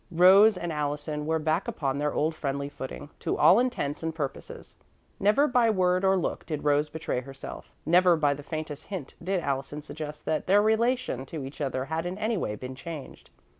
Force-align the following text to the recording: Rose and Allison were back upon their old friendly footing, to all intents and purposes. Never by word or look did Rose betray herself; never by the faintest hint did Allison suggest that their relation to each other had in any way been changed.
Rose 0.09 0.57
and 0.57 0.73
Allison 0.73 1.27
were 1.27 1.37
back 1.37 1.67
upon 1.67 1.99
their 1.99 2.11
old 2.11 2.33
friendly 2.33 2.69
footing, 2.69 3.11
to 3.19 3.37
all 3.37 3.59
intents 3.59 4.01
and 4.01 4.15
purposes. 4.15 4.75
Never 5.19 5.45
by 5.45 5.69
word 5.69 6.03
or 6.03 6.17
look 6.17 6.43
did 6.47 6.63
Rose 6.63 6.89
betray 6.89 7.21
herself; 7.21 7.69
never 7.85 8.15
by 8.15 8.33
the 8.33 8.41
faintest 8.41 8.85
hint 8.85 9.13
did 9.23 9.41
Allison 9.41 9.83
suggest 9.83 10.25
that 10.25 10.47
their 10.47 10.59
relation 10.63 11.23
to 11.27 11.45
each 11.45 11.61
other 11.61 11.85
had 11.85 12.07
in 12.07 12.17
any 12.17 12.35
way 12.35 12.55
been 12.55 12.73
changed. 12.73 13.29